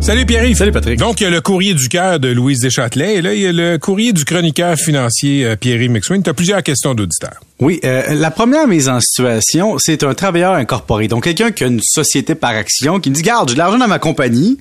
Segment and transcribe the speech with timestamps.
[0.00, 0.56] Salut Pierre-Yves.
[0.56, 0.98] Salut Patrick.
[0.98, 3.46] Donc, il y a le courrier du cœur de Louise Deschâtelet et là, il y
[3.46, 6.22] a le courrier du chroniqueur financier euh, Pierre-Yves McSween.
[6.22, 7.38] Tu as plusieurs questions d'auditeurs.
[7.60, 11.06] Oui, euh, la première mise en situation, c'est un travailleur incorporé.
[11.06, 13.76] Donc, quelqu'un qui a une société par action qui me dit, garde, j'ai de l'argent
[13.76, 14.58] dans ma compagnie,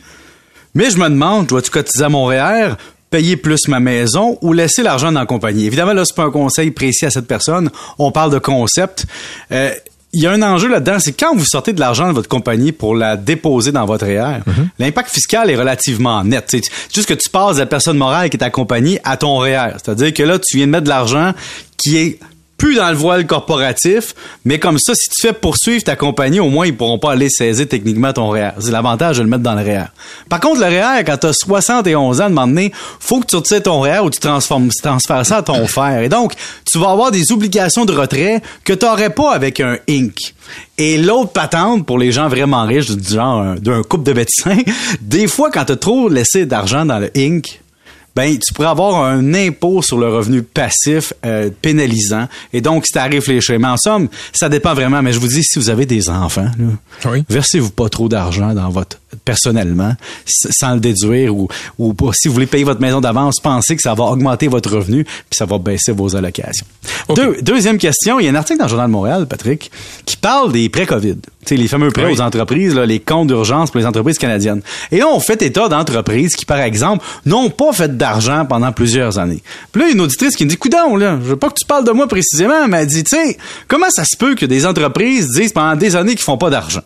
[0.76, 2.74] mais je me demande, dois-tu cotiser à mon REER,
[3.10, 5.66] payer plus ma maison ou laisser l'argent dans la compagnie?
[5.66, 7.72] Évidemment, là, c'est pas un conseil précis à cette personne.
[7.98, 9.06] On parle de concept.
[9.54, 9.72] Euh,
[10.14, 12.72] il y a un enjeu là-dedans, c'est quand vous sortez de l'argent de votre compagnie
[12.72, 14.40] pour la déposer dans votre REER,
[14.80, 16.46] l'impact fiscal est relativement net.
[16.48, 16.64] C'est
[16.94, 19.74] juste que tu passes de la personne morale qui est ta compagnie à ton REER.
[19.74, 21.34] C'est-à-dire que là, tu viens de mettre de l'argent
[21.78, 22.20] qui est
[22.60, 24.14] plus dans le voile corporatif,
[24.46, 27.30] mais comme ça, si tu fais poursuivre ta compagnie, au moins, ils pourront pas aller
[27.30, 28.52] saisir techniquement ton REER.
[28.60, 29.86] C'est l'avantage de le mettre dans le REER.
[30.28, 33.64] Par contre, le REER, quand tu as 71 ans, de donné, faut que tu retires
[33.64, 36.02] ton REER ou tu transformes, tu transfères ça à ton frère.
[36.02, 36.34] Et donc,
[36.70, 40.36] tu vas avoir des obligations de retrait que tu n'aurais pas avec un Inc.
[40.78, 44.58] Et l'autre patente, pour les gens vraiment riches, du genre d'un couple de médecins,
[45.02, 47.62] des fois, quand tu as trop laissé d'argent dans le Inc.,
[48.20, 52.28] ben tu pourrais avoir un impôt sur le revenu passif euh, pénalisant.
[52.52, 53.58] Et donc, c'est à réfléchir.
[53.60, 55.02] Mais en somme, ça dépend vraiment.
[55.02, 57.24] Mais je vous dis, si vous avez des enfants, là, Oui.
[57.30, 59.94] versez-vous pas trop d'argent dans votre personnellement
[60.26, 61.48] sans le déduire ou,
[62.14, 65.38] si vous voulez payer votre maison d'avance, pensez que ça va augmenter votre revenu puis
[65.38, 66.66] ça va baisser vos allocations.
[67.16, 69.72] Deux- deuxième question, il y a un article dans le Journal de Montréal, Patrick,
[70.06, 71.16] qui parle des prêts COVID.
[71.50, 72.14] Les fameux prêts Oui.
[72.14, 74.62] aux entreprises, là, les comptes d'urgence pour les entreprises canadiennes.
[74.92, 78.09] Et là, on fait état d'entreprises qui, par exemple, n'ont pas fait d'argent
[78.48, 79.42] pendant plusieurs années.
[79.72, 81.86] Puis là, une auditrice qui me dit, coudon, là, je veux pas que tu parles
[81.86, 85.30] de moi précisément, mais elle dit, tu sais, comment ça se peut que des entreprises
[85.36, 86.82] disent pendant des années qu'ils font pas d'argent?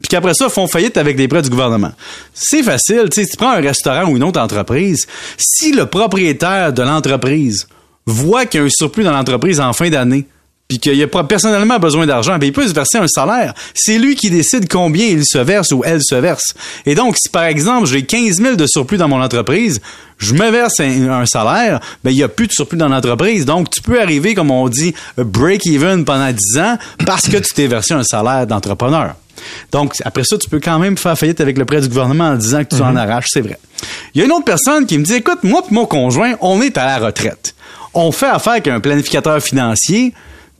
[0.00, 1.90] puis qu'après ça, font faillite avec des prêts du gouvernement.
[2.32, 5.06] C'est facile, tu sais, tu prends un restaurant ou une autre entreprise,
[5.36, 7.66] si le propriétaire de l'entreprise
[8.06, 10.26] voit qu'il y a un surplus dans l'entreprise en fin d'année,
[10.68, 13.54] puis qu'il a pas personnellement besoin d'argent, ben il peut se verser un salaire.
[13.72, 16.52] C'est lui qui décide combien il se verse ou elle se verse.
[16.84, 19.80] Et donc, si par exemple, j'ai 15 000 de surplus dans mon entreprise,
[20.18, 23.46] je me verse un, un salaire, ben il y a plus de surplus dans l'entreprise.
[23.46, 27.66] Donc, tu peux arriver, comme on dit, break-even pendant 10 ans parce que tu t'es
[27.66, 29.14] versé un salaire d'entrepreneur.
[29.72, 32.34] Donc, après ça, tu peux quand même faire faillite avec le prêt du gouvernement en
[32.34, 33.58] disant que tu en arraches, c'est vrai.
[34.12, 36.60] Il y a une autre personne qui me dit, écoute, moi et mon conjoint, on
[36.60, 37.54] est à la retraite.
[37.94, 40.12] On fait affaire avec un planificateur financier,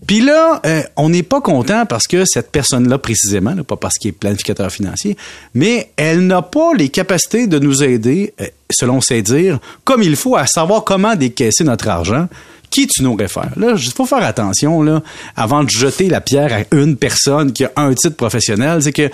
[0.06, 4.10] puis là, euh, on n'est pas content parce que cette personne-là, précisément, pas parce qu'il
[4.10, 5.16] est planificateur financier,
[5.54, 10.14] mais elle n'a pas les capacités de nous aider, euh, selon ses dires, comme il
[10.14, 12.28] faut à savoir comment décaisser notre argent.
[12.70, 13.50] Qui tu nous réfères?
[13.56, 15.03] Là, il faut faire attention, là,
[15.36, 18.82] avant de jeter la pierre à une personne qui a un titre professionnel.
[18.82, 19.10] C'est que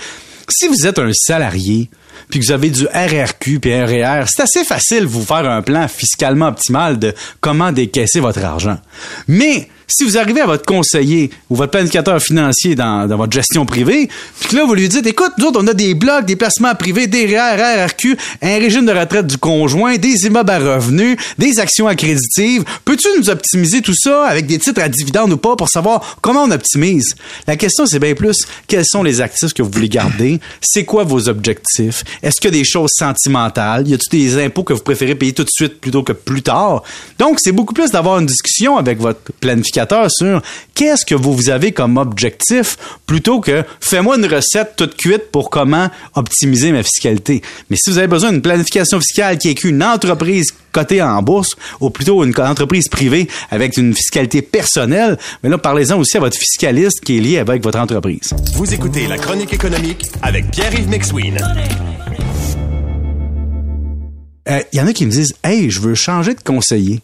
[0.48, 1.88] si vous êtes un salarié,
[2.28, 5.48] puis que vous avez du RRQ puis un REER, c'est assez facile de vous faire
[5.48, 8.78] un plan fiscalement optimal de comment décaisser votre argent.
[9.28, 13.66] Mais si vous arrivez à votre conseiller ou votre planificateur financier dans, dans votre gestion
[13.66, 14.08] privée,
[14.40, 16.74] puis que là, vous lui dites, écoute, nous autres, on a des blocs, des placements
[16.74, 21.60] privés, des REER, RRQ, un régime de retraite du conjoint, des immeubles à revenus, des
[21.60, 22.64] actions accréditives.
[22.84, 26.44] Peux-tu nous optimiser tout ça avec des titres à dividendes ou pas pour savoir comment
[26.44, 27.14] on optimise?
[27.46, 28.36] La question, c'est bien plus,
[28.66, 30.40] quels sont les actifs que vous voulez garder?
[30.60, 32.03] C'est quoi vos objectifs?
[32.22, 33.88] Est-ce qu'il y a des choses sentimentales?
[33.88, 36.82] Y a-t-il des impôts que vous préférez payer tout de suite plutôt que plus tard?
[37.18, 40.42] Donc, c'est beaucoup plus d'avoir une discussion avec votre planificateur sur
[40.74, 42.76] qu'est-ce que vous avez comme objectif
[43.06, 47.42] plutôt que fais-moi une recette toute cuite pour comment optimiser ma fiscalité.
[47.70, 51.50] Mais si vous avez besoin d'une planification fiscale qui est une entreprise cotée en bourse
[51.80, 56.36] ou plutôt une entreprise privée avec une fiscalité personnelle, mais là, parlez-en aussi à votre
[56.36, 58.34] fiscaliste qui est lié avec votre entreprise.
[58.54, 61.38] Vous écoutez la chronique économique avec Pierre-Yves McSween.
[64.46, 67.00] Il Euh, y en a qui me disent Hey, je veux changer de conseiller.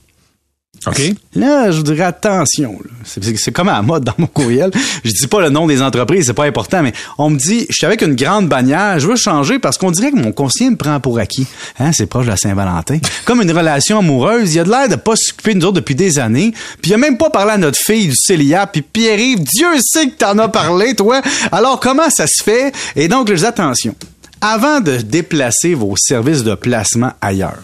[0.86, 0.98] OK?
[1.34, 2.78] Là, je vous dirais attention.
[3.04, 4.70] c'est comme à la mode dans mon courriel.
[5.04, 7.74] Je dis pas le nom des entreprises, c'est pas important, mais on me dit, je
[7.74, 10.76] suis avec une grande bannière, je veux changer parce qu'on dirait que mon conseiller me
[10.76, 11.46] prend pour acquis.
[11.78, 12.98] Hein, c'est proche de la Saint-Valentin.
[13.26, 15.94] Comme une relation amoureuse, il a de l'air de pas s'occuper de nous autres depuis
[15.94, 19.40] des années, puis il a même pas parlé à notre fille du Célia, puis Pierre-Yves,
[19.42, 21.20] Dieu sait que t'en as parlé, toi.
[21.52, 22.72] Alors, comment ça se fait?
[22.96, 23.94] Et donc, je dis attention.
[24.42, 27.62] Avant de déplacer vos services de placement ailleurs,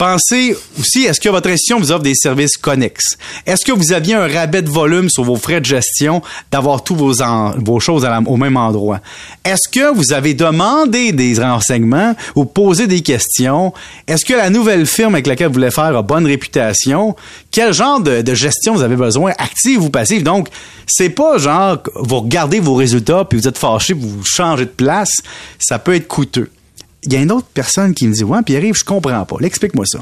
[0.00, 3.18] Pensez aussi, est-ce que votre institution vous offre des services connexes?
[3.44, 6.94] Est-ce que vous aviez un rabais de volume sur vos frais de gestion d'avoir tous
[6.96, 9.00] vos, choses au même endroit?
[9.44, 13.74] Est-ce que vous avez demandé des renseignements ou posé des questions?
[14.06, 17.14] Est-ce que la nouvelle firme avec laquelle vous voulez faire a bonne réputation?
[17.50, 20.22] Quel genre de, gestion vous avez besoin, active ou passive?
[20.22, 20.48] Donc,
[20.86, 25.12] c'est pas genre vous regardez vos résultats puis vous êtes fâché, vous changez de place.
[25.58, 26.48] Ça peut être coûteux
[27.02, 29.36] il y a une autre personne qui me dit Ouais, Pierre-Yves, je comprends pas.
[29.42, 30.00] Explique-moi ça.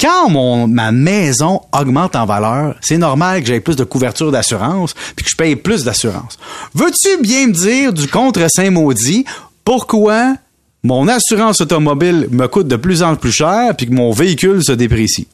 [0.00, 5.24] Quand ma maison augmente en valeur, c'est normal que j'aie plus de couverture d'assurance puis
[5.24, 6.38] que je paye plus d'assurance.
[6.74, 9.24] Veux-tu bien me dire du contre-saint maudit
[9.64, 10.34] pourquoi
[10.82, 14.72] mon assurance automobile me coûte de plus en plus cher puis que mon véhicule se
[14.72, 15.28] déprécie?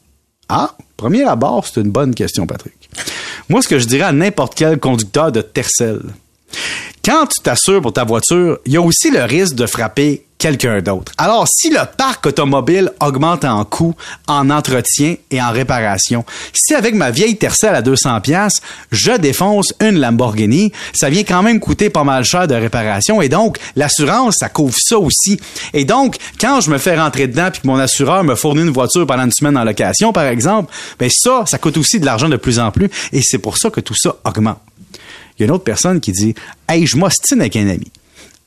[0.49, 2.89] Ah, premier abord, c'est une bonne question, Patrick.
[3.49, 6.01] Moi, ce que je dirais à n'importe quel conducteur de Tercel,
[7.03, 10.81] quand tu t'assures pour ta voiture, il y a aussi le risque de frapper quelqu'un
[10.81, 11.11] d'autre.
[11.17, 13.95] Alors, si le parc automobile augmente en coût,
[14.27, 18.61] en entretien et en réparation, si avec ma vieille Tercel à 200 pièces,
[18.91, 23.29] je défonce une Lamborghini, ça vient quand même coûter pas mal cher de réparation et
[23.29, 25.39] donc l'assurance ça couvre ça aussi.
[25.73, 28.69] Et donc, quand je me fais rentrer dedans puis que mon assureur me fournit une
[28.69, 32.29] voiture pendant une semaine en location par exemple, ben ça ça coûte aussi de l'argent
[32.29, 34.59] de plus en plus et c'est pour ça que tout ça augmente.
[35.37, 36.33] Il y a une autre personne qui dit
[36.67, 37.91] Hey, je m'ostine avec un ami.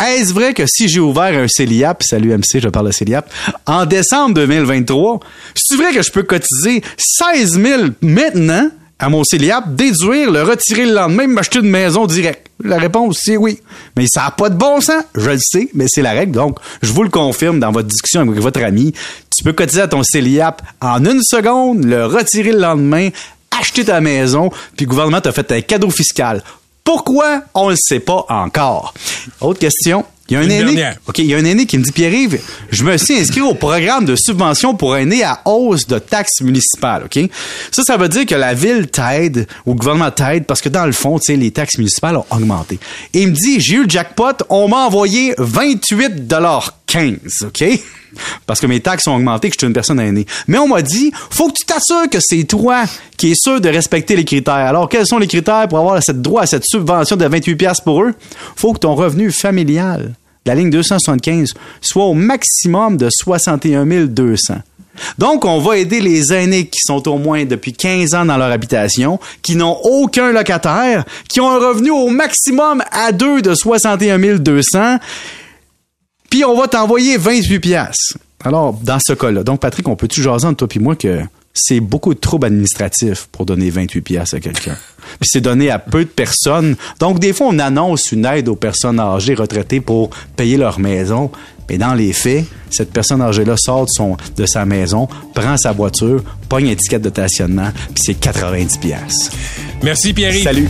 [0.00, 3.30] Est-ce vrai que si j'ai ouvert un CELIAP, salut MC, je parle de CELIAP,
[3.66, 5.20] en décembre 2023,
[5.54, 10.86] c'est vrai que je peux cotiser 16 000 maintenant à mon CELIAP, déduire, le retirer
[10.86, 12.50] le lendemain, m'acheter une maison direct?
[12.64, 13.58] La réponse, c'est oui.
[13.96, 16.32] Mais ça n'a pas de bon sens, je le sais, mais c'est la règle.
[16.32, 18.94] Donc, je vous le confirme dans votre discussion avec votre ami.
[19.36, 23.08] Tu peux cotiser à ton CELIAP en une seconde, le retirer le lendemain,
[23.58, 26.42] acheter ta maison, puis le gouvernement t'a fait un cadeau fiscal.
[26.90, 27.44] Pourquoi?
[27.54, 28.92] On ne le sait pas encore?
[29.40, 30.04] Autre question.
[30.28, 30.90] Il y a un aîné.
[31.06, 33.54] OK, il y a un aîné qui me dit Pierre-Yves, je me suis inscrit au
[33.54, 37.30] programme de subvention pour aînés à hausse de taxes municipales, OK?
[37.70, 40.84] Ça, ça veut dire que la ville t'aide, ou le gouvernement t'aide, parce que dans
[40.84, 42.80] le fond, tu sais, les taxes municipales ont augmenté.
[43.14, 47.64] Et il me dit, j'ai eu le jackpot, on m'a envoyé 28,15 OK?
[48.46, 50.26] Parce que mes taxes ont augmenté, que je suis une personne aînée.
[50.48, 52.84] Mais on m'a dit, faut que tu t'assures que c'est toi
[53.16, 54.54] qui es sûr de respecter les critères.
[54.54, 57.80] Alors, quels sont les critères pour avoir cette droit à cette subvention de 28 pièces
[57.80, 58.14] pour eux?
[58.56, 60.14] Faut que ton revenu familial,
[60.46, 64.54] la ligne 275, soit au maximum de 61 200.
[65.18, 68.50] Donc, on va aider les aînés qui sont au moins depuis 15 ans dans leur
[68.50, 74.18] habitation, qui n'ont aucun locataire, qui ont un revenu au maximum à deux de 61
[74.38, 74.98] 200
[76.30, 78.14] puis on va t'envoyer 28 pièces.
[78.42, 81.20] Alors, dans ce cas-là, donc Patrick, on peut-tu jaser entre toi et moi que
[81.52, 84.76] c'est beaucoup de troubles administratifs pour donner 28 pièces à quelqu'un?
[85.20, 86.76] Puis c'est donné à peu de personnes.
[87.00, 91.30] Donc, des fois, on annonce une aide aux personnes âgées retraitées pour payer leur maison.
[91.68, 95.72] Mais dans les faits, cette personne âgée-là sort de, son, de sa maison, prend sa
[95.72, 99.30] voiture, pogne un ticket de stationnement, puis c'est 90 pièces.
[99.82, 100.34] Merci, Pierre.
[100.42, 100.68] Salut.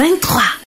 [0.00, 0.49] 23.